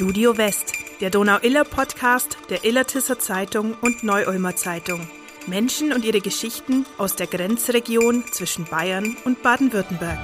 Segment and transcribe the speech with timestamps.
[0.00, 0.72] Studio West,
[1.02, 5.06] der Donau-Iller-Podcast der Illertisser Zeitung und Neu-Ulmer Zeitung.
[5.46, 10.18] Menschen und ihre Geschichten aus der Grenzregion zwischen Bayern und Baden-Württemberg.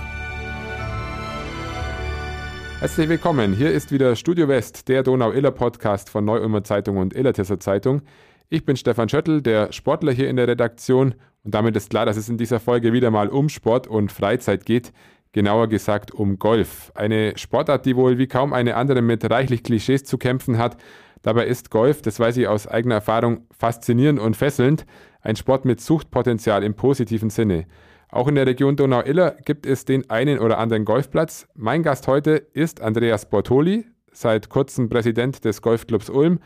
[2.79, 3.53] Herzlich willkommen.
[3.53, 8.01] Hier ist wieder Studio West, der Donau-Iller-Podcast von Neu-Ulmer Zeitung und Illertisser Zeitung.
[8.49, 11.17] Ich bin Stefan Schöttl, der Sportler hier in der Redaktion.
[11.45, 14.65] Und damit ist klar, dass es in dieser Folge wieder mal um Sport und Freizeit
[14.65, 14.95] geht
[15.37, 16.91] genauer gesagt um Golf.
[16.95, 20.79] Eine Sportart, die wohl wie kaum eine andere mit reichlich Klischees zu kämpfen hat.
[21.21, 24.87] Dabei ist Golf, das weiß ich aus eigener Erfahrung, faszinierend und fesselnd.
[25.21, 27.67] Ein Sport mit Suchtpotenzial im positiven Sinne.
[28.09, 31.47] Auch in der Region Donau-Iller gibt es den einen oder anderen Golfplatz.
[31.55, 36.39] Mein Gast heute ist Andreas Bortoli, seit kurzem Präsident des Golfclubs Ulm.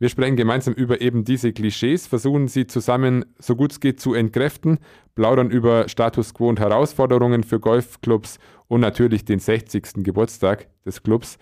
[0.00, 4.14] Wir sprechen gemeinsam über eben diese Klischees, versuchen sie zusammen, so gut es geht, zu
[4.14, 4.78] entkräften,
[5.16, 8.38] plaudern über Status quo und Herausforderungen für Golfclubs
[8.68, 10.04] und natürlich den 60.
[10.04, 11.36] Geburtstag des Clubs.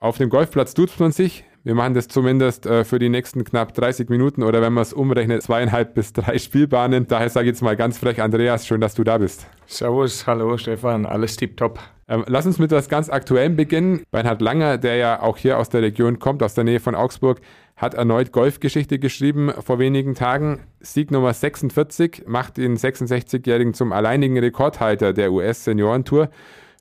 [0.00, 1.44] Auf dem Golfplatz tut man sich.
[1.62, 4.92] Wir machen das zumindest äh, für die nächsten knapp 30 Minuten oder wenn man es
[4.92, 7.06] umrechnet, zweieinhalb bis drei Spielbahnen.
[7.06, 9.46] Daher sage ich jetzt mal ganz frech, Andreas, schön, dass du da bist.
[9.66, 11.78] Servus, hallo Stefan, alles tipptopp.
[12.08, 14.02] Ähm, lass uns mit etwas ganz Aktuellem beginnen.
[14.10, 17.40] Bernhard Langer, der ja auch hier aus der Region kommt, aus der Nähe von Augsburg,
[17.78, 20.60] hat erneut Golfgeschichte geschrieben vor wenigen Tagen.
[20.80, 26.28] Sieg Nummer 46 macht den 66-Jährigen zum alleinigen Rekordhalter der US-Seniorentour.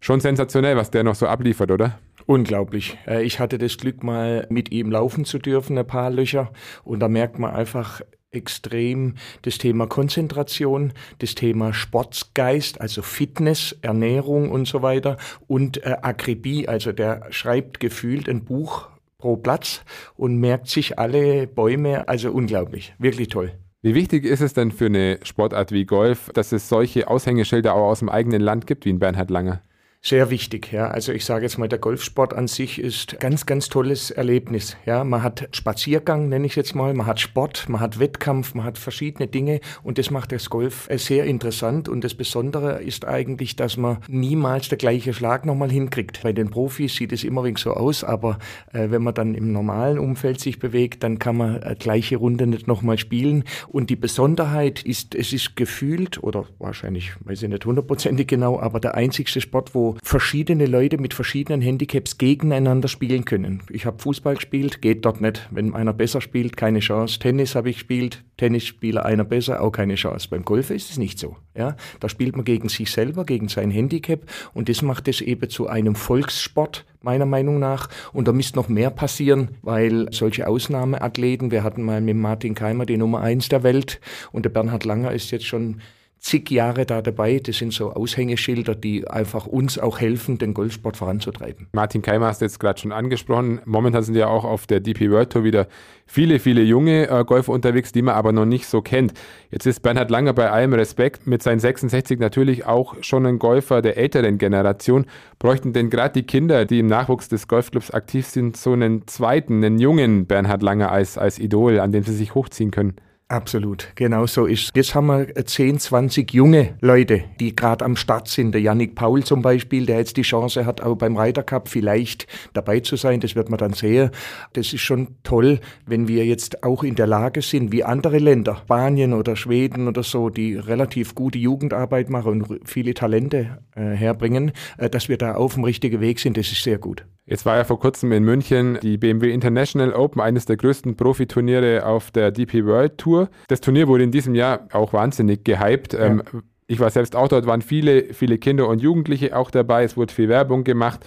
[0.02, 2.00] Schon sensationell, was der noch so abliefert, oder?
[2.26, 2.98] Unglaublich.
[3.08, 6.52] Äh, ich hatte das Glück, mal mit ihm laufen zu dürfen, ein paar Löcher.
[6.84, 14.52] Und da merkt man einfach, extrem das Thema Konzentration, das Thema Sportsgeist, also Fitness, Ernährung
[14.52, 19.84] und so weiter und äh, Akribie, also der schreibt gefühlt ein Buch pro Platz
[20.16, 23.52] und merkt sich alle Bäume, also unglaublich, wirklich toll.
[23.82, 27.90] Wie wichtig ist es denn für eine Sportart wie Golf, dass es solche Aushängeschilder auch
[27.90, 29.62] aus dem eigenen Land gibt, wie in Bernhard Langer?
[30.04, 30.88] Sehr wichtig, ja.
[30.88, 34.78] Also ich sage jetzt mal, der Golfsport an sich ist ganz, ganz tolles Erlebnis.
[34.86, 38.64] Ja, man hat Spaziergang, nenne ich jetzt mal, man hat Sport, man hat Wettkampf, man
[38.64, 41.90] hat verschiedene Dinge und das macht das Golf äh, sehr interessant.
[41.90, 46.22] Und das Besondere ist eigentlich, dass man niemals der gleiche Schlag nochmal hinkriegt.
[46.24, 48.40] Bei den Profis sieht es immer so aus, aber
[48.72, 52.48] äh, wenn man dann im normalen Umfeld sich bewegt, dann kann man äh, gleiche Runde
[52.48, 53.44] nicht nochmal spielen.
[53.68, 58.80] Und die Besonderheit ist, es ist gefühlt oder wahrscheinlich, weiß ich nicht hundertprozentig genau, aber
[58.80, 63.62] der einzigste Sport, wo verschiedene Leute mit verschiedenen Handicaps gegeneinander spielen können.
[63.70, 65.48] Ich habe Fußball gespielt, geht dort nicht.
[65.52, 67.20] Wenn einer besser spielt, keine Chance.
[67.20, 70.28] Tennis habe ich gespielt, Tennisspieler einer besser, auch keine Chance.
[70.30, 71.38] Beim Golf ist es nicht so.
[71.56, 74.22] Ja, da spielt man gegen sich selber, gegen sein Handicap
[74.54, 77.90] und das macht es eben zu einem Volkssport meiner Meinung nach.
[78.14, 82.86] Und da müsste noch mehr passieren, weil solche Ausnahmeathleten, wir hatten mal mit Martin Keimer
[82.86, 84.00] die Nummer eins der Welt
[84.32, 85.82] und der Bernhard Langer ist jetzt schon
[86.20, 87.40] zig Jahre da dabei.
[87.40, 91.68] Das sind so Aushängeschilder, die einfach uns auch helfen, den Golfsport voranzutreiben.
[91.74, 93.62] Martin Keimer hast du jetzt gerade schon angesprochen.
[93.66, 95.68] Momentan sind ja auch auf der DP World Tour wieder
[96.06, 99.14] viele, viele junge äh, Golfer unterwegs, die man aber noch nicht so kennt.
[99.52, 103.82] Jetzt ist Bernhard Langer bei allem Respekt mit seinen 66 natürlich auch schon ein Golfer
[103.82, 105.06] der älteren Generation.
[105.40, 109.64] Bräuchten denn gerade die Kinder, die im Nachwuchs des Golfclubs aktiv sind, so einen zweiten,
[109.64, 112.96] einen jungen Bernhard Langer als, als Idol, an dem sie sich hochziehen können?
[113.30, 114.72] Absolut, genau so ist.
[114.74, 118.54] Jetzt haben wir 10, 20 junge Leute, die gerade am Start sind.
[118.54, 122.26] Der Yannick Paul zum Beispiel, der jetzt die Chance hat, auch beim Ryder Cup vielleicht
[122.54, 123.20] dabei zu sein.
[123.20, 124.12] Das wird man dann sehen.
[124.54, 128.56] Das ist schon toll, wenn wir jetzt auch in der Lage sind, wie andere Länder,
[128.64, 134.54] Spanien oder Schweden oder so, die relativ gute Jugendarbeit machen und viele Talente äh, herbringen,
[134.78, 136.38] äh, dass wir da auf dem richtigen Weg sind.
[136.38, 137.06] Das ist sehr gut.
[137.30, 141.86] Jetzt war ja vor kurzem in München die BMW International Open, eines der größten Profiturniere
[141.86, 143.17] auf der DP World Tour.
[143.48, 145.94] Das Turnier wurde in diesem Jahr auch wahnsinnig gehypt.
[145.94, 146.06] Ja.
[146.06, 146.24] Ähm,
[146.68, 149.84] ich war selbst auch dort, waren viele, viele Kinder und Jugendliche auch dabei.
[149.84, 151.00] Es wurde viel Werbung gemacht.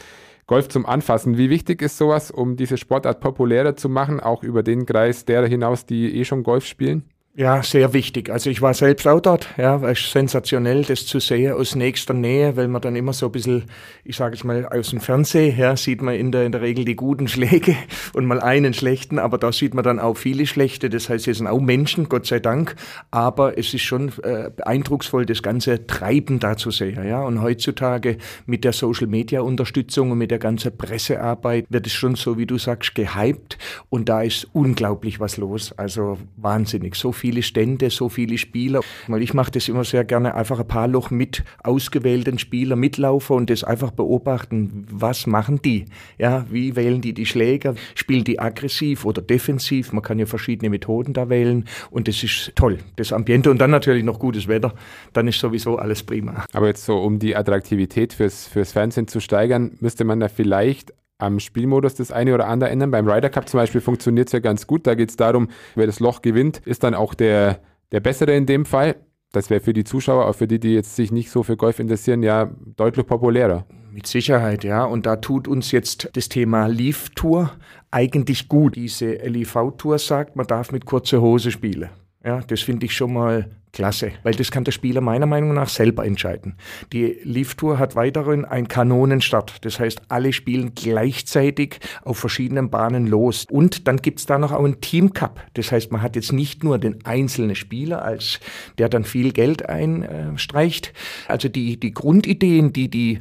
[0.47, 1.39] Golf zum Anfassen.
[1.39, 5.47] Wie wichtig ist sowas, um diese Sportart populärer zu machen, auch über den Kreis derer
[5.47, 7.05] hinaus, die eh schon Golf spielen?
[7.37, 8.29] Ja, sehr wichtig.
[8.29, 12.57] Also ich war selbst auch dort, ja, war sensationell, das zu sehen aus nächster Nähe,
[12.57, 13.67] weil man dann immer so ein bisschen,
[14.03, 16.85] ich sage es mal, aus dem Fernsehen, ja, sieht man in der, in der Regel
[16.85, 17.77] die guten Schläge
[18.15, 21.39] und mal einen schlechten, aber da sieht man dann auch viele schlechte, das heißt, es
[21.39, 22.75] sind auch Menschen, Gott sei Dank,
[23.13, 28.19] aber es ist schon äh, eindrucksvoll, das ganze Treiben da zu sehen, ja, und heutzutage
[28.47, 32.97] mit der Social-Media-Unterstützung und mit der ganzen Pressearbeit wird es schon so, wie du sagst,
[32.97, 33.57] gehypt
[33.89, 38.81] und da ist unglaublich was los, also wahnsinnig, so viele Stände, so viele Spieler.
[39.07, 43.37] Weil ich mache das immer sehr gerne, einfach ein paar Loch mit ausgewählten Spielern mitlaufen
[43.37, 45.85] und das einfach beobachten, was machen die?
[46.19, 47.75] Ja, wie wählen die die Schläger?
[47.95, 49.93] Spielen die aggressiv oder defensiv?
[49.93, 53.71] Man kann ja verschiedene Methoden da wählen und das ist toll, das Ambiente und dann
[53.71, 54.75] natürlich noch gutes Wetter,
[55.13, 56.45] dann ist sowieso alles prima.
[56.53, 60.93] Aber jetzt so, um die Attraktivität fürs, fürs Fernsehen zu steigern, müsste man da vielleicht
[61.21, 62.91] am Spielmodus das eine oder andere ändern.
[62.91, 64.87] Beim Ryder Cup zum Beispiel funktioniert es ja ganz gut.
[64.87, 67.61] Da geht es darum, wer das Loch gewinnt, ist dann auch der,
[67.93, 68.97] der Bessere in dem Fall.
[69.33, 71.79] Das wäre für die Zuschauer, auch für die, die jetzt sich nicht so für Golf
[71.79, 73.65] interessieren, ja deutlich populärer.
[73.93, 74.85] Mit Sicherheit, ja.
[74.85, 77.53] Und da tut uns jetzt das Thema Leaf Tour
[77.91, 78.77] eigentlich gut.
[78.77, 81.91] Diese LIV Tour sagt, man darf mit kurzer Hose spielen.
[82.25, 85.69] Ja, das finde ich schon mal klasse, weil das kann der Spieler meiner Meinung nach
[85.69, 86.57] selber entscheiden.
[86.93, 89.65] Die Leaf Tour hat weiterhin einen Kanonenstart.
[89.65, 93.47] Das heißt, alle spielen gleichzeitig auf verschiedenen Bahnen los.
[93.51, 95.41] Und dann gibt's da noch auch einen Team Cup.
[95.55, 98.41] Das heißt, man hat jetzt nicht nur den einzelnen Spieler, als
[98.79, 100.93] der dann viel Geld einstreicht.
[101.27, 103.21] Also die, die Grundideen, die die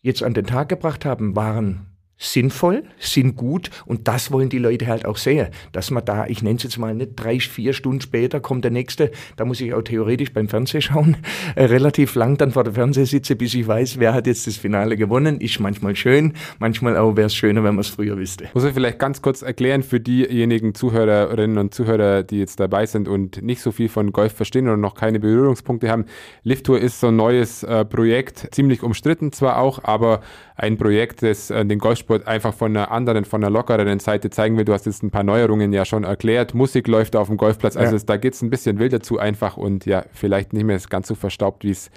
[0.00, 1.91] jetzt an den Tag gebracht haben, waren
[2.22, 6.42] sinnvoll, sind gut und das wollen die Leute halt auch sehen, dass man da, ich
[6.42, 9.74] nenne es jetzt mal nicht drei, vier Stunden später kommt der nächste, da muss ich
[9.74, 11.16] auch theoretisch beim Fernsehen schauen,
[11.56, 14.56] äh, relativ lang dann vor der Fernseher sitze, bis ich weiß, wer hat jetzt das
[14.56, 18.48] Finale gewonnen, ist manchmal schön, manchmal auch wäre es schöner, wenn man es früher wüsste.
[18.54, 23.08] Muss ich vielleicht ganz kurz erklären für diejenigen Zuhörerinnen und Zuhörer, die jetzt dabei sind
[23.08, 26.06] und nicht so viel von Golf verstehen oder noch keine Berührungspunkte haben.
[26.42, 30.20] Lift Tour ist so ein neues äh, Projekt, ziemlich umstritten zwar auch, aber
[30.56, 34.56] ein Projekt, das äh, den Golfsport einfach von einer anderen, von einer lockeren Seite zeigen
[34.56, 34.64] will.
[34.64, 36.54] Du hast jetzt ein paar Neuerungen ja schon erklärt.
[36.54, 37.76] Musik läuft auf dem Golfplatz.
[37.76, 37.96] Also ja.
[37.96, 41.08] es, da geht es ein bisschen wilder zu einfach und ja, vielleicht nicht mehr ganz
[41.08, 41.90] so verstaubt, wie es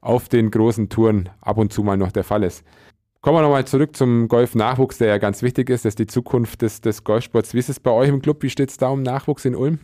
[0.00, 2.64] auf den großen Touren ab und zu mal noch der Fall ist.
[3.20, 5.84] Kommen wir nochmal zurück zum Golf-Nachwuchs, der ja ganz wichtig ist.
[5.84, 7.54] Das ist die Zukunft des, des Golfsports.
[7.54, 8.42] Wie ist es bei euch im Club?
[8.42, 9.80] Wie steht es da um Nachwuchs in Ulm?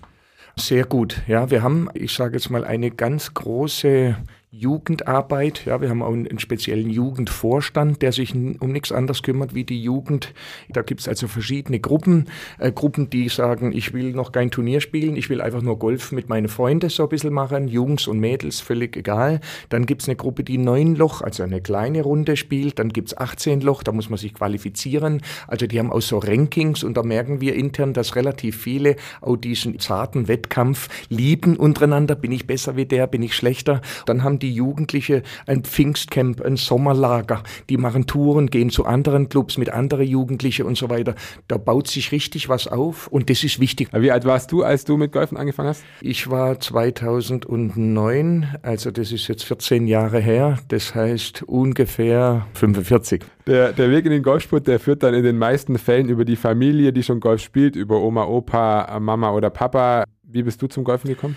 [0.56, 1.22] Sehr gut.
[1.26, 4.16] Ja, wir haben, ich sage jetzt mal, eine ganz große
[4.54, 5.64] Jugendarbeit.
[5.64, 9.82] Ja, wir haben auch einen, speziellen Jugendvorstand, der sich um nichts anderes kümmert wie die
[9.82, 10.34] Jugend.
[10.68, 12.26] Da gibt es also verschiedene Gruppen.
[12.58, 16.12] Äh, Gruppen, die sagen, ich will noch kein Turnier spielen, ich will einfach nur Golf
[16.12, 19.40] mit meinen Freunden so ein bisschen machen, Jungs und Mädels, völlig egal.
[19.70, 22.78] Dann gibt es eine Gruppe, die neun Loch, also eine kleine Runde spielt.
[22.78, 25.22] Dann gibt es 18 Loch, da muss man sich qualifizieren.
[25.46, 29.36] Also die haben auch so Rankings und da merken wir intern, dass relativ viele auch
[29.36, 32.16] diesen zarten Wettkampf lieben untereinander.
[32.16, 33.80] Bin ich besser wie der, bin ich schlechter?
[34.04, 37.42] Dann haben die Jugendliche ein Pfingstcamp, ein Sommerlager.
[37.70, 41.14] Die machen Touren, gehen zu anderen Clubs mit anderen Jugendlichen und so weiter.
[41.48, 43.88] Da baut sich richtig was auf und das ist wichtig.
[43.92, 45.84] Wie alt warst du, als du mit Golfen angefangen hast?
[46.00, 50.58] Ich war 2009, also das ist jetzt 14 Jahre her.
[50.68, 53.24] Das heißt ungefähr 45.
[53.46, 56.36] Der, der Weg in den Golfsport, der führt dann in den meisten Fällen über die
[56.36, 60.04] Familie, die schon Golf spielt, über Oma, Opa, Mama oder Papa.
[60.22, 61.36] Wie bist du zum Golfen gekommen?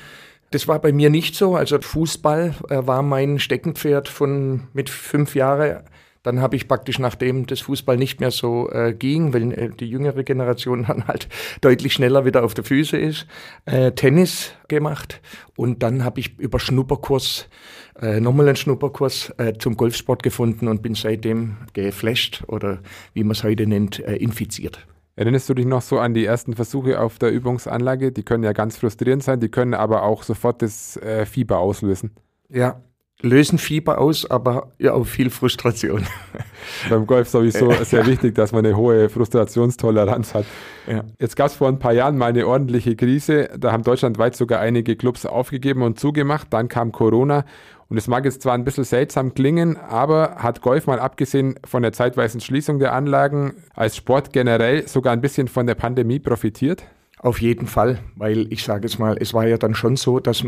[0.55, 1.57] Das war bei mir nicht so.
[1.57, 5.83] Also Fußball äh, war mein Steckenpferd von mit fünf Jahren.
[6.23, 9.89] Dann habe ich praktisch, nachdem das Fußball nicht mehr so äh, ging, weil äh, die
[9.89, 11.27] jüngere Generation dann halt
[11.59, 13.27] deutlich schneller wieder auf der Füße ist,
[13.65, 15.19] äh, Tennis gemacht.
[15.57, 17.49] Und dann habe ich über Schnupperkurs,
[18.01, 22.79] äh, nochmal einen Schnupperkurs äh, zum Golfsport gefunden und bin seitdem geflasht oder
[23.13, 24.87] wie man es heute nennt, äh, infiziert.
[25.17, 28.11] Erinnerst du dich noch so an die ersten Versuche auf der Übungsanlage?
[28.11, 32.11] Die können ja ganz frustrierend sein, die können aber auch sofort das äh, Fieber auslösen.
[32.49, 32.81] Ja,
[33.21, 36.05] lösen Fieber aus, aber ja auch viel Frustration.
[36.89, 40.45] Beim Golf sowieso sehr wichtig, dass man eine hohe Frustrationstoleranz hat.
[40.85, 41.03] Ja.
[41.19, 43.49] Jetzt gab es vor ein paar Jahren mal eine ordentliche Krise.
[43.57, 46.47] Da haben deutschlandweit sogar einige Clubs aufgegeben und zugemacht.
[46.51, 47.45] Dann kam Corona
[47.89, 51.83] und es mag jetzt zwar ein bisschen seltsam klingen, aber hat Golf mal abgesehen von
[51.83, 56.83] der zeitweisen Schließung der Anlagen als Sport generell sogar ein bisschen von der Pandemie profitiert?
[57.25, 60.43] Auf jeden Fall, weil ich sage jetzt mal, es war ja dann schon so, dass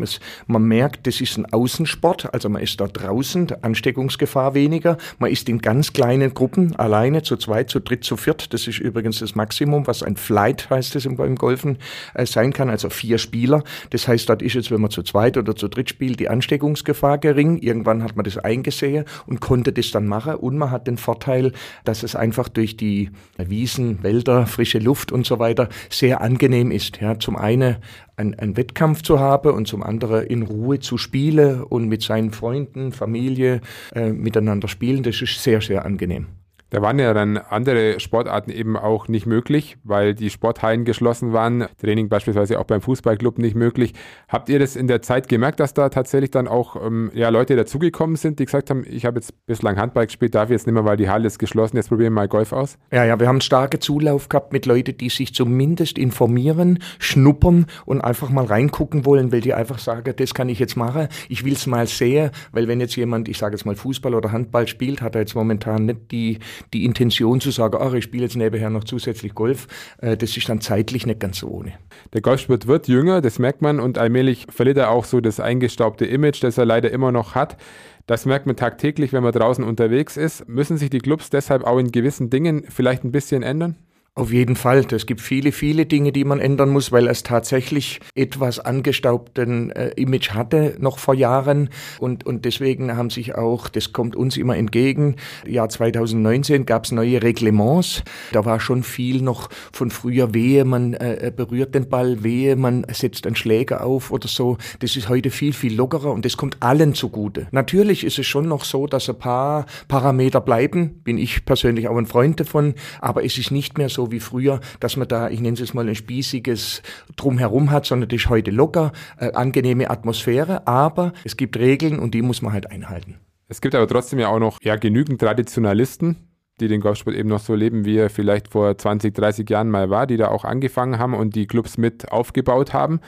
[0.45, 5.49] man merkt, das ist ein Außensport, also man ist da draußen, Ansteckungsgefahr weniger, man ist
[5.49, 9.33] in ganz kleinen Gruppen, alleine, zu zweit, zu dritt, zu viert, das ist übrigens das
[9.33, 11.79] Maximum, was ein Flight heißt es beim Golfen
[12.13, 13.63] äh, sein kann, also vier Spieler.
[13.89, 17.17] Das heißt, dort ist jetzt, wenn man zu zweit oder zu dritt spielt, die Ansteckungsgefahr
[17.17, 17.57] gering.
[17.57, 20.35] Irgendwann hat man das eingesehen und konnte das dann machen.
[20.35, 21.53] Und man hat den Vorteil,
[21.85, 26.71] dass es einfach durch die Wiesen, Wälder, frische Luft und so weiter sehr angenehm angenehm
[26.71, 26.99] ist.
[27.01, 27.77] Ja, zum einen
[28.15, 32.91] einen Wettkampf zu haben und zum anderen in Ruhe zu spielen und mit seinen Freunden,
[32.91, 33.61] Familie
[33.93, 35.03] äh, miteinander spielen.
[35.03, 36.27] Das ist sehr, sehr angenehm.
[36.69, 41.65] Da waren ja dann andere Sportarten eben auch nicht möglich, weil die Sporthallen geschlossen waren.
[41.79, 43.93] Training beispielsweise auch beim Fußballclub nicht möglich.
[44.27, 47.55] Habt ihr das in der Zeit gemerkt, dass da tatsächlich dann auch ähm, ja, Leute
[47.55, 50.83] dazugekommen sind, die gesagt haben, ich habe jetzt bislang Handball gespielt, darf jetzt nicht mehr,
[50.83, 52.77] weil die Halle ist geschlossen, jetzt probieren wir mal Golf aus?
[52.91, 57.67] Ja, ja, wir haben einen starken Zulauf gehabt mit Leuten, die sich zumindest informieren, schnuppern
[57.85, 61.45] und einfach mal reingucken wollen, weil die einfach sagen, das kann ich jetzt machen, ich
[61.45, 64.67] will es mal sehen, weil wenn jetzt jemand, ich sage jetzt mal Fußball oder Handball
[64.67, 66.39] spielt, hat er jetzt momentan nicht die
[66.73, 69.67] die Intention zu sagen, ach, ich spiele jetzt nebenher noch zusätzlich Golf,
[69.99, 71.73] äh, das ist dann zeitlich nicht ganz so ohne.
[72.13, 76.05] Der Golfsport wird jünger, das merkt man, und allmählich verliert er auch so das eingestaubte
[76.05, 77.57] Image, das er leider immer noch hat.
[78.05, 80.47] Das merkt man tagtäglich, wenn man draußen unterwegs ist.
[80.47, 83.75] Müssen sich die Clubs deshalb auch in gewissen Dingen vielleicht ein bisschen ändern?
[84.17, 84.83] Auf jeden Fall.
[84.91, 89.89] Es gibt viele, viele Dinge, die man ändern muss, weil es tatsächlich etwas angestaubten äh,
[89.89, 91.69] Image hatte noch vor Jahren.
[91.99, 96.91] Und, und deswegen haben sich auch, das kommt uns immer entgegen, Jahr 2019 gab es
[96.91, 98.01] neue Reglements.
[98.31, 102.87] Da war schon viel noch von früher, wehe, man äh, berührt den Ball, wehe, man
[102.91, 104.57] setzt einen Schläger auf oder so.
[104.79, 107.45] Das ist heute viel, viel lockerer und das kommt allen zugute.
[107.51, 111.97] Natürlich ist es schon noch so, dass ein paar Parameter bleiben, bin ich persönlich auch
[111.97, 115.39] ein Freund davon, aber es ist nicht mehr so wie früher, dass man da, ich
[115.39, 116.81] nenne es jetzt mal ein spießiges
[117.15, 122.13] Drumherum hat, sondern das ist heute locker, äh, angenehme Atmosphäre, aber es gibt Regeln und
[122.13, 123.15] die muss man halt einhalten.
[123.47, 126.17] Es gibt aber trotzdem ja auch noch ja, genügend Traditionalisten,
[126.59, 129.89] die den Golfsport eben noch so leben, wie er vielleicht vor 20, 30 Jahren mal
[129.89, 132.99] war, die da auch angefangen haben und die Clubs mit aufgebaut haben.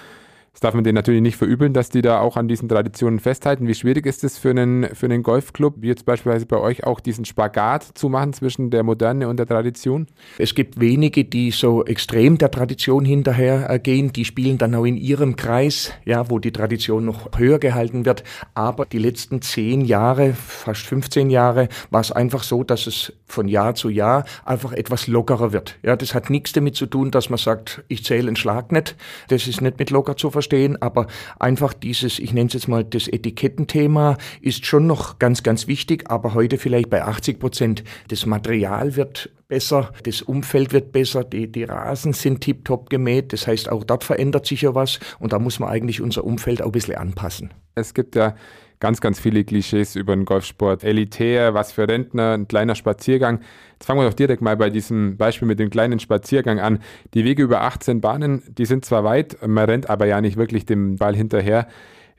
[0.60, 3.66] Das darf man denen natürlich nicht verübeln, dass die da auch an diesen Traditionen festhalten.
[3.66, 7.00] Wie schwierig ist es für einen, für einen Golfclub, wie jetzt beispielsweise bei euch auch
[7.00, 10.08] diesen Spagat zu machen zwischen der Moderne und der Tradition?
[10.38, 14.12] Es gibt wenige, die so extrem der Tradition hinterher gehen.
[14.12, 18.26] Die spielen dann auch in ihrem Kreis, ja, wo die Tradition noch höher gehalten wird.
[18.54, 23.48] Aber die letzten zehn Jahre, fast 15 Jahre, war es einfach so, dass es von
[23.48, 25.78] Jahr zu Jahr einfach etwas lockerer wird.
[25.84, 28.98] Ja, das hat nichts damit zu tun, dass man sagt, ich zähle einen Schlag nicht.
[29.30, 30.49] Das ist nicht mit locker zu verstehen,
[30.80, 31.08] aber
[31.40, 36.10] einfach dieses, ich nenne es jetzt mal das Etikettenthema, ist schon noch ganz, ganz wichtig,
[36.10, 37.84] aber heute vielleicht bei 80 Prozent.
[38.10, 43.48] Das Material wird besser, das Umfeld wird besser, die, die Rasen sind tiptop gemäht, das
[43.48, 46.68] heißt, auch dort verändert sich ja was und da muss man eigentlich unser Umfeld auch
[46.68, 47.54] ein bisschen anpassen.
[47.76, 48.36] Es gibt ja
[48.80, 50.84] ganz, ganz viele Klischees über den Golfsport.
[50.84, 53.42] Elitär, was für Rentner, ein kleiner Spaziergang.
[53.74, 56.80] Jetzt fangen wir doch direkt mal bei diesem Beispiel mit dem kleinen Spaziergang an.
[57.14, 60.66] Die Wege über 18 Bahnen, die sind zwar weit, man rennt aber ja nicht wirklich
[60.66, 61.68] dem Ball hinterher.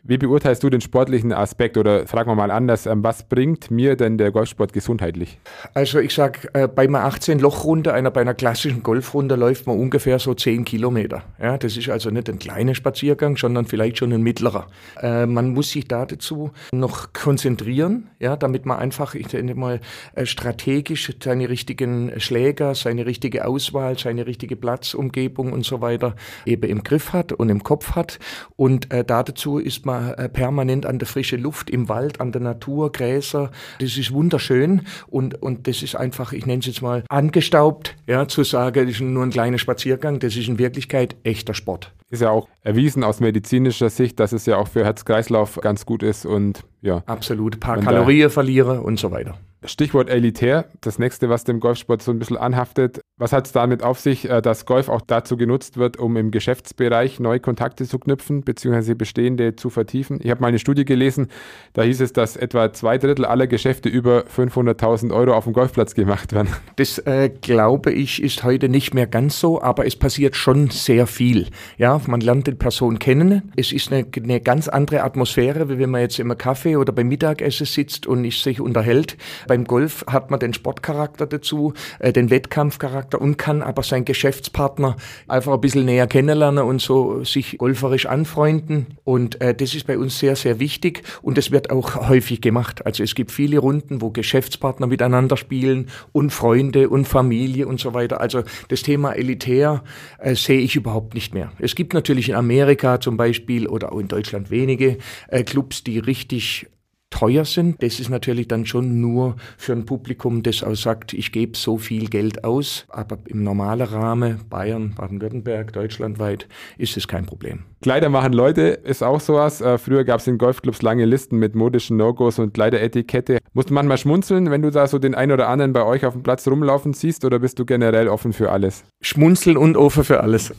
[0.03, 3.97] Wie beurteilst du den sportlichen Aspekt oder fragen wir mal anders, ähm, was bringt mir
[3.97, 5.39] denn der Golfsport gesundheitlich?
[5.75, 10.19] Also ich sag, äh, bei einer 18-Loch-Runde, einer, bei einer klassischen Golfrunde läuft man ungefähr
[10.19, 11.23] so 10 Kilometer.
[11.39, 14.69] Ja, das ist also nicht ein kleiner Spaziergang, sondern vielleicht schon ein mittlerer.
[15.03, 19.81] Äh, man muss sich da dazu noch konzentrieren, ja, damit man einfach, ich denke mal,
[20.15, 26.17] äh, strategisch seine richtigen Schläger, seine richtige Auswahl, seine richtige Platzumgebung und so weiter
[26.47, 28.19] eben im Griff hat und im Kopf hat.
[28.57, 32.33] Und äh, dazu ist man man äh, permanent an der frischen Luft, im Wald, an
[32.33, 33.51] der Natur, Gräser.
[33.79, 38.29] Das ist wunderschön und, und das ist einfach, ich nenne es jetzt mal, angestaubt, ja,
[38.29, 41.93] zu sagen, das ist nur ein kleiner Spaziergang, das ist in Wirklichkeit echter Sport.
[42.11, 46.03] Ist ja auch erwiesen aus medizinischer Sicht, dass es ja auch für Herz-Kreislauf ganz gut
[46.03, 47.03] ist und ja.
[47.07, 49.39] Absolut, ein paar Kalorien verliere und so weiter.
[49.65, 53.01] Stichwort elitär, das nächste, was dem Golfsport so ein bisschen anhaftet.
[53.19, 56.31] Was hat es damit auf sich, äh, dass Golf auch dazu genutzt wird, um im
[56.31, 60.19] Geschäftsbereich neue Kontakte zu knüpfen, beziehungsweise bestehende zu vertiefen?
[60.23, 61.29] Ich habe mal eine Studie gelesen,
[61.75, 65.95] da hieß es, dass etwa zwei Drittel aller Geschäfte über 500.000 Euro auf dem Golfplatz
[65.95, 66.49] gemacht werden.
[66.77, 71.07] Das äh, glaube ich ist heute nicht mehr ganz so, aber es passiert schon sehr
[71.07, 71.49] viel.
[71.77, 73.53] Ja, man lernt die Person kennen.
[73.57, 77.09] Es ist eine, eine ganz andere Atmosphäre, wie wenn man jetzt im Kaffee oder beim
[77.09, 79.19] Mittagessen sitzt und sich unterhält
[79.51, 84.95] beim Golf hat man den Sportcharakter dazu, äh, den Wettkampfcharakter und kann aber seinen Geschäftspartner
[85.27, 88.87] einfach ein bisschen näher kennenlernen und so sich golferisch anfreunden.
[89.03, 92.87] Und äh, das ist bei uns sehr, sehr wichtig und es wird auch häufig gemacht.
[92.87, 97.93] Also es gibt viele Runden, wo Geschäftspartner miteinander spielen und Freunde und Familie und so
[97.93, 98.21] weiter.
[98.21, 99.83] Also das Thema elitär
[100.21, 101.51] äh, sehe ich überhaupt nicht mehr.
[101.59, 105.99] Es gibt natürlich in Amerika zum Beispiel oder auch in Deutschland wenige äh, Clubs, die
[105.99, 106.69] richtig
[107.11, 107.83] teuer sind.
[107.83, 111.77] Das ist natürlich dann schon nur für ein Publikum, das auch sagt, ich gebe so
[111.77, 112.87] viel Geld aus.
[112.89, 116.49] Aber im normalen Rahmen, Bayern, Baden-Württemberg, deutschlandweit,
[116.79, 117.65] ist es kein Problem.
[117.83, 119.63] Kleider machen Leute ist auch sowas.
[119.63, 123.39] Äh, früher gab es in Golfclubs lange Listen mit modischen No-Gos und Kleideretikette.
[123.55, 126.13] Musst du manchmal schmunzeln, wenn du da so den einen oder anderen bei euch auf
[126.13, 128.85] dem Platz rumlaufen siehst oder bist du generell offen für alles?
[129.01, 130.53] Schmunzeln und offen für alles.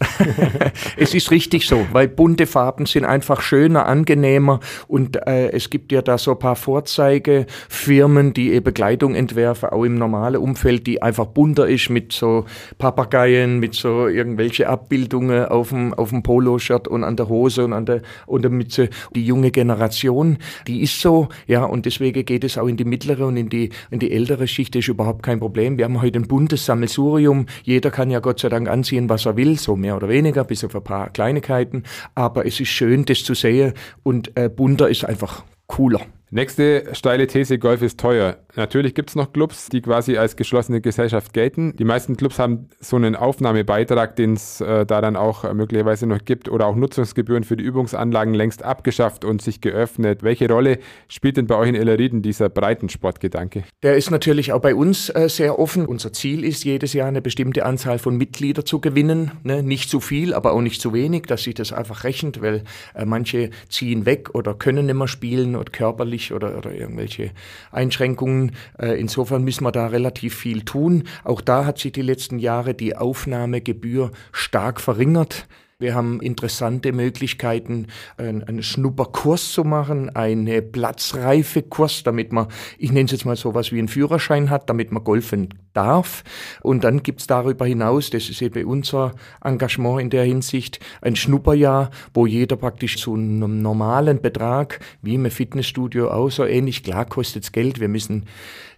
[0.97, 5.91] es ist richtig so, weil bunte Farben sind einfach schöner, angenehmer und äh, es gibt
[5.91, 11.03] ja da so ein paar Vorzeigefirmen, die eben Kleidung entwerfen, auch im normalen Umfeld, die
[11.03, 12.45] einfach bunter ist mit so
[12.79, 17.73] Papageien, mit so irgendwelche Abbildungen auf dem, auf dem Poloshirt und an der Hose und
[17.73, 18.89] an der, und der Mütze.
[19.15, 20.37] Die junge Generation,
[20.67, 23.69] die ist so, ja, und deswegen geht es auch in die mittlere und in die,
[23.91, 25.77] in die ältere Schicht, ist überhaupt kein Problem.
[25.77, 27.45] Wir haben heute ein buntes Sammelsurium.
[27.63, 30.63] Jeder kann ja Gott sei Dank anziehen, was er will, so mehr oder weniger, bis
[30.63, 31.83] auf ein paar Kleinigkeiten.
[32.15, 36.01] Aber es ist schön, das zu sehen und äh, bunter ist einfach cooler.
[36.33, 38.37] Nächste steile These, Golf ist teuer.
[38.55, 41.75] Natürlich gibt es noch Clubs, die quasi als geschlossene Gesellschaft gelten.
[41.77, 46.07] Die meisten Clubs haben so einen Aufnahmebeitrag, den es äh, da dann auch äh, möglicherweise
[46.07, 50.23] noch gibt oder auch Nutzungsgebühren für die Übungsanlagen längst abgeschafft und sich geöffnet.
[50.23, 53.63] Welche Rolle spielt denn bei euch in Illerrieden dieser Breitensportgedanke?
[53.83, 55.85] Der ist natürlich auch bei uns äh, sehr offen.
[55.85, 59.31] Unser Ziel ist, jedes Jahr eine bestimmte Anzahl von Mitgliedern zu gewinnen.
[59.43, 59.63] Ne?
[59.63, 62.63] Nicht zu viel, aber auch nicht zu wenig, dass sich das einfach rechnet, weil
[62.95, 67.31] äh, manche ziehen weg oder können nicht mehr spielen oder körperlich körperlich oder, oder irgendwelche
[67.71, 68.40] Einschränkungen.
[68.79, 71.03] Äh, insofern müssen wir da relativ viel tun.
[71.23, 75.47] Auch da hat sich die letzten Jahre die Aufnahmegebühr stark verringert.
[75.81, 83.11] Wir haben interessante Möglichkeiten, einen Schnupperkurs zu machen, eine Platzreifekurs, damit man, ich nenne es
[83.11, 86.23] jetzt mal so was wie einen Führerschein hat, damit man golfen darf.
[86.61, 91.89] Und dann gibt's darüber hinaus, das ist eben unser Engagement in der Hinsicht, ein Schnupperjahr,
[92.13, 97.51] wo jeder praktisch zu einem normalen Betrag, wie im Fitnessstudio auch so ähnlich, klar kostet's
[97.51, 98.27] Geld, wir müssen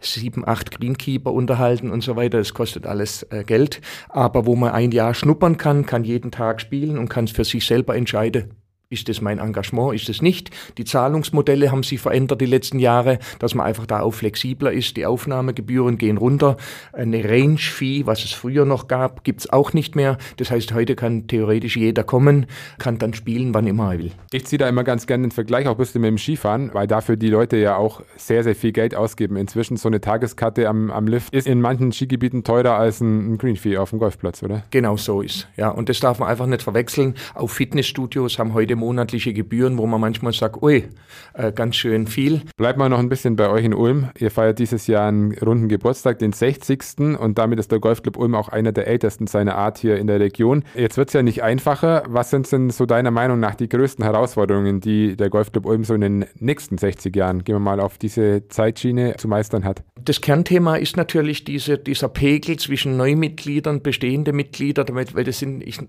[0.06, 2.38] sieben, acht Greenkeeper unterhalten und so weiter.
[2.38, 3.82] Das kostet alles äh, Geld.
[4.10, 7.66] Aber wo man ein Jahr schnuppern kann, kann jeden Tag spielen und kann für sich
[7.66, 8.56] selber entscheiden,
[8.94, 9.96] ist das mein Engagement?
[9.96, 10.52] Ist das nicht?
[10.78, 14.96] Die Zahlungsmodelle haben sich verändert die letzten Jahre, dass man einfach da auch flexibler ist.
[14.96, 16.58] Die Aufnahmegebühren gehen runter.
[16.94, 20.18] Eine Range-Fee, was es früher noch gab, gibt's auch nicht mehr.
[20.38, 22.46] Das heißt, heute kann theoretisch jeder kommen,
[22.78, 24.12] kann dann spielen, wann immer er will.
[24.32, 26.88] Ich ziehe da immer ganz gerne den Vergleich auch ein bisschen mit dem Skifahren, weil
[26.88, 29.36] dafür die Leute ja auch sehr, sehr viel Geld ausgeben.
[29.36, 33.38] Inzwischen so eine Tageskarte am, am Lift ist in manchen Skigebieten teurer als ein, ein
[33.38, 34.64] Green Fee auf dem Golfplatz, oder?
[34.70, 35.48] Genau so ist.
[35.58, 37.16] Ja, und das darf man einfach nicht verwechseln.
[37.34, 40.84] Auch Fitnessstudios haben heute monatliche Gebühren, wo man manchmal sagt, ui,
[41.34, 42.42] äh, ganz schön viel.
[42.58, 44.10] Bleibt mal noch ein bisschen bei euch in Ulm.
[44.20, 47.18] Ihr feiert dieses Jahr einen runden Geburtstag, den 60.
[47.18, 50.20] Und damit ist der Golfclub Ulm auch einer der ältesten seiner Art hier in der
[50.20, 50.64] Region.
[50.76, 52.04] Jetzt wird es ja nicht einfacher.
[52.08, 55.94] Was sind denn so deiner Meinung nach die größten Herausforderungen, die der Golfclub Ulm so
[55.94, 59.84] in den nächsten 60 Jahren, gehen wir mal auf diese Zeitschiene, zu meistern hat?
[60.02, 65.64] Das Kernthema ist natürlich diese, dieser Pegel zwischen Neumitgliedern, bestehende Mitglieder, damit, weil das sind,
[65.64, 65.80] ich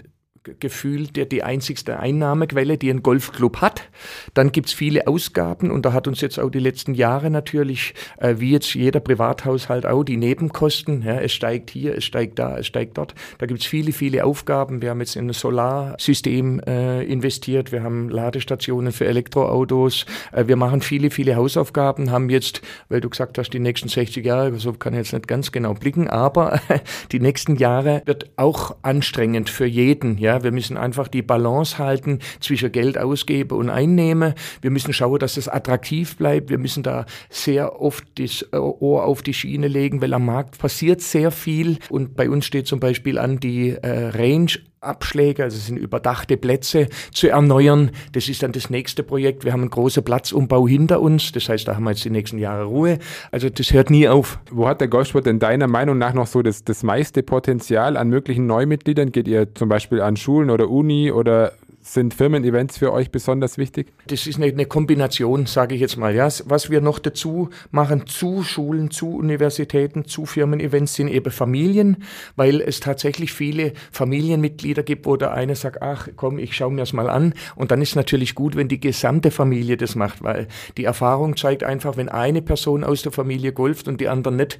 [0.60, 3.88] gefühlt die, die einzigste Einnahmequelle, die ein Golfclub hat.
[4.34, 8.34] Dann gibt's viele Ausgaben und da hat uns jetzt auch die letzten Jahre natürlich, äh,
[8.38, 11.02] wie jetzt jeder Privathaushalt auch, die Nebenkosten.
[11.02, 13.14] Ja, es steigt hier, es steigt da, es steigt dort.
[13.38, 14.82] Da gibt's viele, viele Aufgaben.
[14.82, 20.57] Wir haben jetzt in ein Solarsystem äh, investiert, wir haben Ladestationen für Elektroautos, äh, wir
[20.57, 24.72] machen viele, viele Hausaufgaben, haben jetzt, weil du gesagt hast, die nächsten 60 Jahre, so
[24.72, 26.61] kann ich jetzt nicht ganz genau blicken, aber
[27.12, 32.18] die nächsten Jahre wird auch anstrengend für jeden, ja, wir müssen einfach die Balance halten
[32.40, 34.35] zwischen Geld ausgeben und einnehmen.
[34.61, 36.51] Wir müssen schauen, dass es attraktiv bleibt.
[36.51, 41.01] Wir müssen da sehr oft das Ohr auf die Schiene legen, weil am Markt passiert
[41.01, 41.79] sehr viel.
[41.90, 44.51] Und bei uns steht zum Beispiel an die äh, Range
[44.85, 47.90] Abschläge, also es sind überdachte Plätze zu erneuern.
[48.12, 49.44] Das ist dann das nächste Projekt.
[49.44, 51.33] Wir haben einen großen Platzumbau hinter uns.
[51.33, 52.99] Das heißt, da haben wir jetzt die nächsten Jahre Ruhe.
[53.31, 54.38] Also das hört nie auf.
[54.51, 58.09] Wo hat der Golfsport denn deiner Meinung nach noch so das, das meiste Potenzial an
[58.09, 59.12] möglichen Neumitgliedern?
[59.12, 61.53] Geht ihr zum Beispiel an Schulen oder Uni oder
[61.85, 63.92] sind Firmen-Events für euch besonders wichtig?
[64.07, 66.14] Das ist eine, eine Kombination, sage ich jetzt mal.
[66.14, 66.29] Ja.
[66.47, 71.99] Was wir noch dazu machen zu Schulen, zu Universitäten, zu Firmen-Events sind eben Familien,
[72.37, 76.81] weil es tatsächlich viele Familienmitglieder gibt, wo der eine sagt, ach komm, ich schaue mir
[76.81, 77.35] das mal an.
[77.55, 81.64] Und dann ist natürlich gut, wenn die gesamte Familie das macht, weil die Erfahrung zeigt
[81.64, 84.59] einfach, wenn eine Person aus der Familie golft und die anderen nicht,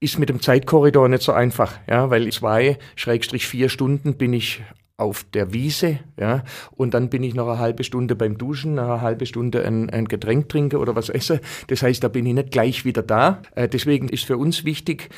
[0.00, 4.60] ist mit dem Zeitkorridor nicht so einfach, ja, weil zwei, Schrägstrich vier Stunden bin ich
[5.02, 6.44] auf der Wiese, ja,
[6.76, 9.90] und dann bin ich noch eine halbe Stunde beim Duschen, noch eine halbe Stunde ein,
[9.90, 11.40] ein Getränk trinke oder was esse.
[11.66, 13.42] Das heißt, da bin ich nicht gleich wieder da.
[13.54, 15.10] Äh, deswegen ist für uns wichtig,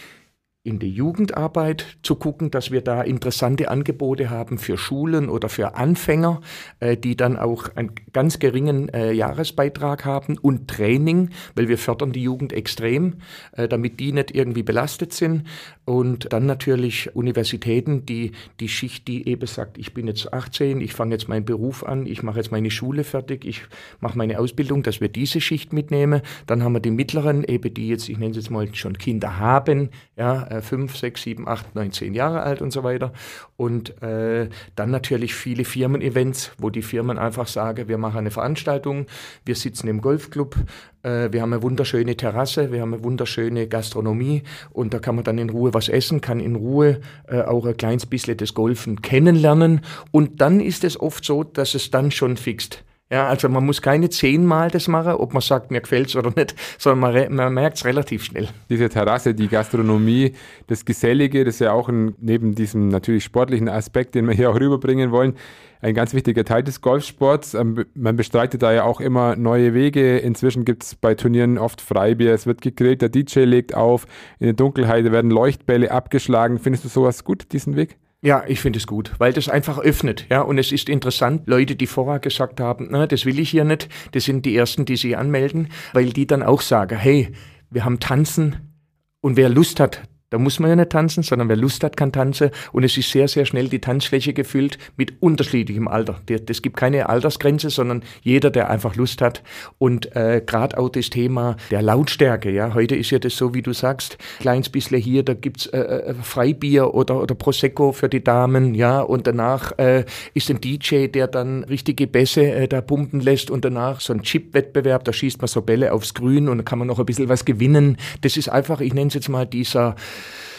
[0.66, 5.74] in die Jugendarbeit zu gucken, dass wir da interessante Angebote haben für Schulen oder für
[5.74, 6.40] Anfänger,
[6.81, 12.12] äh, die dann auch einen ganz geringen äh, Jahresbeitrag haben und Training, weil wir fördern
[12.12, 13.16] die Jugend extrem,
[13.53, 15.44] äh, damit die nicht irgendwie belastet sind.
[15.85, 20.94] Und dann natürlich Universitäten, die die Schicht, die eben sagt, ich bin jetzt 18, ich
[20.94, 23.64] fange jetzt meinen Beruf an, ich mache jetzt meine Schule fertig, ich
[24.00, 26.22] mache meine Ausbildung, dass wir diese Schicht mitnehmen.
[26.46, 29.38] Dann haben wir die mittleren, eben die jetzt, ich nenne es jetzt mal schon Kinder
[29.38, 33.12] haben, ja, äh, fünf, sechs, sieben, acht, neun, zehn Jahre alt und so weiter.
[33.56, 39.06] Und äh, dann natürlich viele Firmen-Events, wo die Firmen einfach sagen, wir machen eine Veranstaltung,
[39.44, 40.56] wir sitzen im Golfclub,
[41.02, 45.24] äh, wir haben eine wunderschöne Terrasse, wir haben eine wunderschöne Gastronomie und da kann man
[45.24, 49.02] dann in Ruhe was essen, kann in Ruhe äh, auch ein kleines bisschen das Golfen
[49.02, 49.80] kennenlernen.
[50.10, 52.84] Und dann ist es oft so, dass es dann schon fixt.
[53.14, 56.57] Ja, also man muss keine zehnmal das machen, ob man sagt, mir gefällt's oder nicht,
[56.79, 58.48] sondern man, man merkt es relativ schnell.
[58.68, 60.33] Diese Terrasse, die Gastronomie,
[60.66, 64.50] das Gesellige, das ist ja auch ein, neben diesem natürlich sportlichen Aspekt, den wir hier
[64.50, 65.35] auch rüberbringen wollen,
[65.81, 67.55] ein ganz wichtiger Teil des Golfsports.
[67.55, 70.18] Ähm, man bestreitet da ja auch immer neue Wege.
[70.18, 74.09] Inzwischen gibt es bei Turnieren oft Freibier, es wird gegrillt, der DJ legt auf,
[74.40, 76.59] in der Dunkelheit werden Leuchtbälle abgeschlagen.
[76.59, 77.96] Findest du sowas gut, diesen Weg?
[78.24, 80.24] Ja, ich finde es gut, weil das einfach öffnet.
[80.30, 83.64] Ja, und es ist interessant, Leute, die vorher gesagt haben, na, das will ich hier
[83.64, 87.28] nicht, das sind die ersten, die sich anmelden, weil die dann auch sagen, hey,
[87.68, 88.74] wir haben Tanzen
[89.20, 90.00] und wer Lust hat,
[90.35, 92.51] da muss man ja nicht tanzen, sondern wer Lust hat, kann tanzen.
[92.73, 96.20] Und es ist sehr, sehr schnell die Tanzfläche gefüllt mit unterschiedlichem Alter.
[96.49, 99.44] Es gibt keine Altersgrenze, sondern jeder, der einfach Lust hat.
[99.79, 102.51] Und äh, gerade auch das Thema der Lautstärke.
[102.51, 105.79] Ja, heute ist ja das so, wie du sagst, kleines bisschen hier, da gibt's äh,
[105.79, 108.75] äh, Freibier oder, oder Prosecco für die Damen.
[108.75, 113.53] Ja, und danach äh, ist ein DJ, der dann richtige Bässe äh, da pumpen lässt.
[113.53, 116.81] Und danach so ein Chip-Wettbewerb, da schießt man so Bälle aufs Grün und dann kann
[116.81, 117.99] man noch ein bisschen was gewinnen.
[118.23, 119.94] Das ist einfach, ich nenne es jetzt mal dieser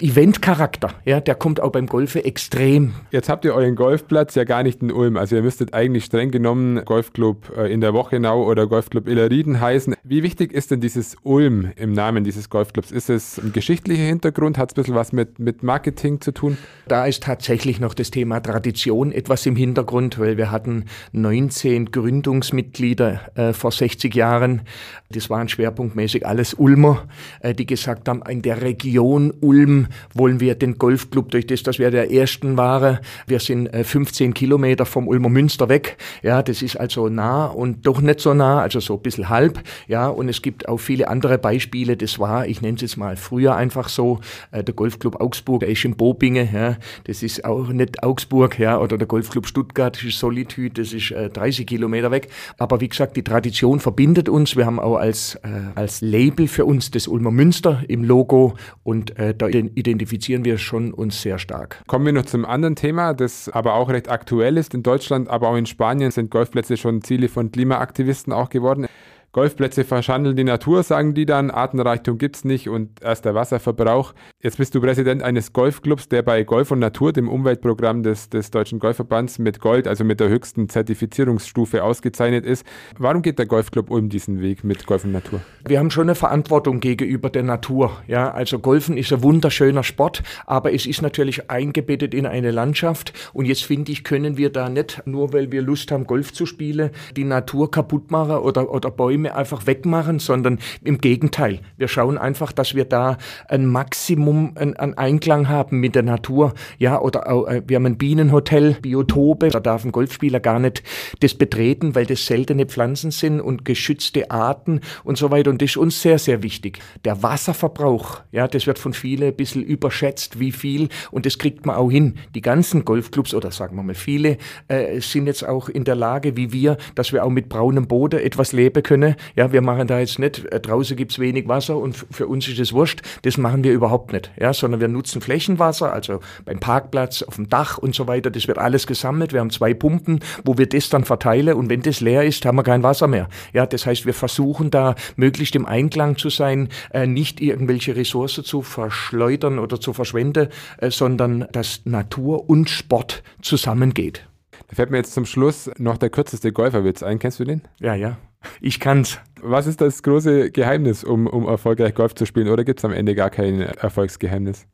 [0.02, 2.94] Eventcharakter, ja, der kommt auch beim Golfe extrem.
[3.12, 5.18] Jetzt habt ihr euren Golfplatz ja gar nicht in Ulm.
[5.18, 9.96] Also ihr müsstet eigentlich streng genommen Golfclub äh, in der Wochenau oder Golfclub Illerrieden heißen.
[10.04, 12.92] Wie wichtig ist denn dieses Ulm im Namen dieses Golfclubs?
[12.92, 14.58] Ist es ein geschichtlicher Hintergrund?
[14.58, 16.58] Hat es ein bisschen was mit, mit Marketing zu tun?
[16.88, 23.22] Da ist tatsächlich noch das Thema Tradition etwas im Hintergrund, weil wir hatten 19 Gründungsmitglieder
[23.36, 24.62] äh, vor 60 Jahren.
[25.10, 27.08] Das waren schwerpunktmäßig alles Ulmer,
[27.40, 31.80] äh, die gesagt haben, in der Region Ulm wollen wir den Golfclub durch das, dass
[31.80, 33.00] wir der Ersten waren.
[33.28, 35.98] Wir sind 15 äh, Kilometer vom Ulmer Münster weg.
[36.22, 39.62] Ja, das ist also nah und doch nicht so nah, also so ein bisschen halb.
[39.88, 41.98] Ja, und es gibt auch viele andere Beispiele.
[41.98, 44.20] Das war, ich nenne es jetzt mal früher einfach so,
[44.52, 46.50] äh, der Golfclub Augsburg, der ist in Bobinge.
[46.54, 48.60] Ja, das ist auch nicht Augsburg.
[48.60, 52.30] Ja, oder der Golfclub Stuttgart, das ist Solitude, das ist 30 Kilometer weg.
[52.58, 54.56] Aber wie gesagt, die Tradition verbindet uns.
[54.56, 55.40] Wir haben auch als,
[55.76, 60.94] als Label für uns das Ulmer Münster im Logo und äh, da identifizieren wir schon
[60.94, 61.84] uns sehr stark.
[61.88, 64.74] Kommen wir noch zum anderen Thema, das aber auch recht aktuell ist.
[64.74, 68.88] In Deutschland, aber auch in Spanien sind Golfplätze schon Ziele von Klimaaktivisten auch geworden.
[69.36, 71.52] Golfplätze verschandeln die Natur, sagen die dann.
[71.52, 74.14] Artenreichtum gibt es nicht und erst der Wasserverbrauch.
[74.46, 78.52] Jetzt bist du Präsident eines Golfclubs, der bei Golf und Natur, dem Umweltprogramm des, des
[78.52, 82.64] Deutschen Golfverbands, mit Gold, also mit der höchsten Zertifizierungsstufe ausgezeichnet ist.
[83.00, 85.42] Warum geht der Golfclub um diesen Weg mit Golf und Natur?
[85.68, 88.04] Wir haben schon eine Verantwortung gegenüber der Natur.
[88.06, 93.14] Ja, also Golfen ist ein wunderschöner Sport, aber es ist natürlich eingebettet in eine Landschaft.
[93.34, 96.46] Und jetzt finde ich, können wir da nicht, nur weil wir Lust haben, Golf zu
[96.46, 101.62] spielen, die Natur kaputt machen oder, oder Bäume einfach wegmachen, sondern im Gegenteil.
[101.78, 106.54] Wir schauen einfach, dass wir da ein Maximum an Einklang haben mit der Natur.
[106.78, 109.50] Ja, oder äh, wir haben ein Bienenhotel, Biotope.
[109.50, 110.84] Da darf ein Golfspieler gar nicht
[111.20, 115.50] das betreten, weil das seltene Pflanzen sind und geschützte Arten und so weiter.
[115.50, 116.80] Und das ist uns sehr, sehr wichtig.
[117.04, 120.90] Der Wasserverbrauch, ja, das wird von vielen ein bisschen überschätzt, wie viel.
[121.12, 122.16] Und das kriegt man auch hin.
[122.34, 126.38] Die ganzen Golfclubs oder sagen wir mal viele äh, sind jetzt auch in der Lage,
[126.38, 130.00] wie wir, dass wir auch mit braunem Boden etwas leben können ja, wir machen da
[130.00, 133.02] jetzt nicht, äh, draußen gibt's wenig Wasser und für uns ist es wurscht.
[133.24, 134.25] Das machen wir überhaupt nicht.
[134.40, 138.32] Ja, sondern wir nutzen Flächenwasser, also beim Parkplatz, auf dem Dach und so weiter.
[138.32, 139.34] Das wird alles gesammelt.
[139.34, 142.58] Wir haben zwei Pumpen, wo wir das dann verteilen und wenn das leer ist, haben
[142.58, 143.28] wir kein Wasser mehr.
[143.54, 148.44] Ja, das heißt, wir versuchen da möglichst im Einklang zu sein, äh, nicht irgendwelche Ressourcen
[148.44, 154.28] zu verschleudern oder zu verschwenden, äh, sondern dass Natur und Sport zusammengeht.
[154.68, 157.20] Da fällt mir jetzt zum Schluss noch der kürzeste Golferwitz ein.
[157.20, 157.62] Kennst du den?
[157.80, 158.18] Ja, ja.
[158.62, 159.20] Ich kann's.
[159.42, 162.50] Was ist das große Geheimnis, um, um erfolgreich Golf zu spielen?
[162.50, 164.68] Oder gibt es am Ende gar kein Erfolgsgeheimnis?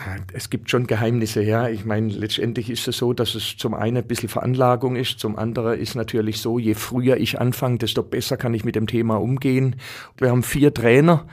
[0.00, 1.68] Ah, es gibt schon Geheimnisse, ja.
[1.68, 5.36] Ich meine, letztendlich ist es so, dass es zum einen ein bisschen Veranlagung ist, zum
[5.36, 9.16] anderen ist natürlich so, je früher ich anfange, desto besser kann ich mit dem Thema
[9.16, 9.74] umgehen.
[10.16, 11.26] Wir haben vier Trainer,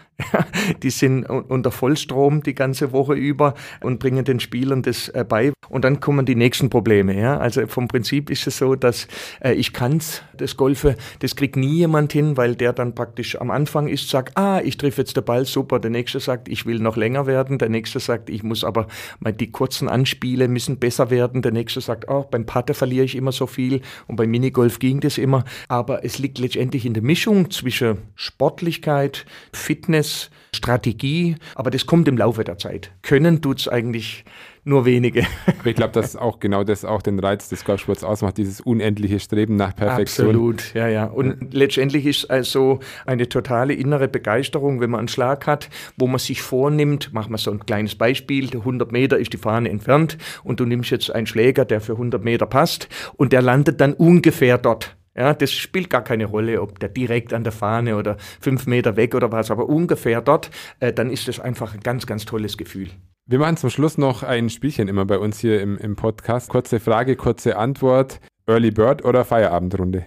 [0.83, 5.51] die sind unter Vollstrom die ganze Woche über und bringen den Spielern das äh, bei.
[5.69, 7.19] Und dann kommen die nächsten Probleme.
[7.19, 7.37] Ja?
[7.37, 9.07] Also vom Prinzip ist es so, dass
[9.41, 13.51] äh, ich kann's, das Golfe, das kriegt nie jemand hin, weil der dann praktisch am
[13.51, 15.79] Anfang ist, sagt, ah, ich treffe jetzt den Ball, super.
[15.79, 17.57] Der nächste sagt, ich will noch länger werden.
[17.57, 18.87] Der nächste sagt, ich muss aber
[19.19, 21.41] mal die kurzen Anspiele müssen besser werden.
[21.41, 24.99] Der nächste sagt, oh, beim Patte verliere ich immer so viel und beim Minigolf ging
[24.99, 25.43] das immer.
[25.67, 32.17] Aber es liegt letztendlich in der Mischung zwischen Sportlichkeit, Fitness, Strategie, aber das kommt im
[32.17, 32.91] Laufe der Zeit.
[33.01, 34.23] Können tut es eigentlich
[34.65, 35.25] nur wenige.
[35.63, 39.55] ich glaube, dass auch genau das auch den Reiz des Golfsports ausmacht, dieses unendliche Streben
[39.55, 40.29] nach Perfektion.
[40.29, 41.05] Absolut, ja, ja.
[41.05, 46.19] Und letztendlich ist also eine totale innere Begeisterung, wenn man einen Schlag hat, wo man
[46.19, 50.59] sich vornimmt, machen wir so ein kleines Beispiel, 100 Meter ist die Fahne entfernt und
[50.59, 54.57] du nimmst jetzt einen Schläger, der für 100 Meter passt und der landet dann ungefähr
[54.57, 58.65] dort Ja, das spielt gar keine Rolle, ob der direkt an der Fahne oder fünf
[58.65, 60.49] Meter weg oder was, aber ungefähr dort,
[60.79, 62.89] äh, dann ist das einfach ein ganz, ganz tolles Gefühl.
[63.27, 66.47] Wir machen zum Schluss noch ein Spielchen immer bei uns hier im, im Podcast.
[66.47, 68.19] Kurze Frage, kurze Antwort.
[68.45, 70.05] Early Bird oder Feierabendrunde?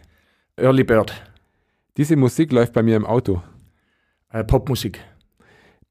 [0.57, 1.13] Early Bird.
[1.97, 3.43] Diese Musik läuft bei mir im Auto.
[4.31, 5.01] Äh, Popmusik.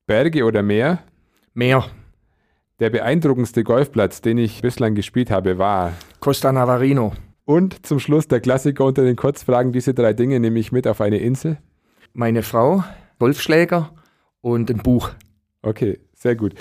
[0.06, 1.00] Berge oder Meer?
[1.54, 1.88] Meer.
[2.80, 7.12] Der beeindruckendste Golfplatz, den ich bislang gespielt habe, war Costa Navarino.
[7.44, 9.74] Und zum Schluss der Klassiker unter den Kurzfragen.
[9.74, 11.58] Diese drei Dinge nehme ich mit auf eine Insel.
[12.14, 12.86] Meine Frau,
[13.20, 13.94] Golfschläger
[14.40, 15.10] und ein Buch.
[15.62, 16.54] Okay, sehr gut.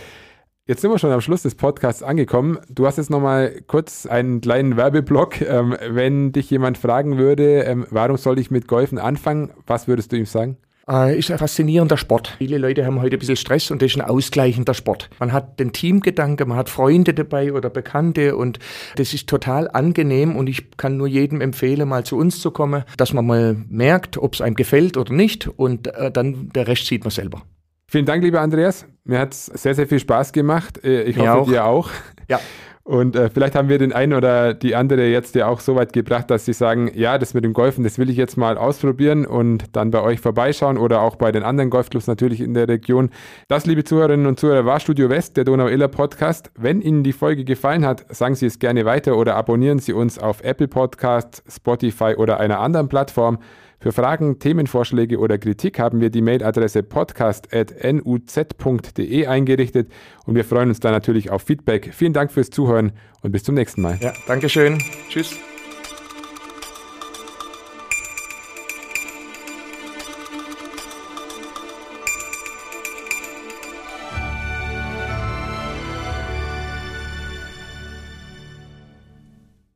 [0.68, 2.58] Jetzt sind wir schon am Schluss des Podcasts angekommen.
[2.68, 5.40] Du hast jetzt nochmal kurz einen kleinen Werbeblock.
[5.40, 10.10] Ähm, wenn dich jemand fragen würde, ähm, warum soll ich mit Golfen anfangen, was würdest
[10.10, 10.56] du ihm sagen?
[10.88, 12.34] Äh, ist ein faszinierender Sport.
[12.38, 15.08] Viele Leute haben heute ein bisschen Stress und das ist ein ausgleichender Sport.
[15.20, 18.58] Man hat den Teamgedanke, man hat Freunde dabei oder Bekannte und
[18.96, 22.82] das ist total angenehm und ich kann nur jedem empfehlen, mal zu uns zu kommen,
[22.96, 26.86] dass man mal merkt, ob es einem gefällt oder nicht und äh, dann der Rest
[26.86, 27.42] sieht man selber.
[27.88, 28.86] Vielen Dank, lieber Andreas.
[29.04, 30.82] Mir hat es sehr, sehr viel Spaß gemacht.
[30.84, 31.48] Äh, ich hoffe, auch.
[31.48, 31.90] dir auch.
[32.28, 32.40] Ja.
[32.86, 35.92] Und äh, vielleicht haben wir den einen oder die andere jetzt ja auch so weit
[35.92, 39.26] gebracht, dass sie sagen, ja, das mit dem Golfen, das will ich jetzt mal ausprobieren
[39.26, 43.10] und dann bei euch vorbeischauen oder auch bei den anderen Golfclubs natürlich in der Region.
[43.48, 46.52] Das, liebe Zuhörerinnen und Zuhörer, war Studio West, der Donau-Iller Podcast.
[46.56, 50.20] Wenn Ihnen die Folge gefallen hat, sagen Sie es gerne weiter oder abonnieren Sie uns
[50.20, 53.38] auf Apple Podcast, Spotify oder einer anderen Plattform.
[53.78, 59.92] Für Fragen, Themenvorschläge oder Kritik haben wir die Mailadresse podcast.nuz.de eingerichtet
[60.24, 61.90] und wir freuen uns da natürlich auf Feedback.
[61.92, 63.98] Vielen Dank fürs Zuhören und bis zum nächsten Mal.
[64.00, 64.82] Ja, Dankeschön.
[65.08, 65.36] Tschüss.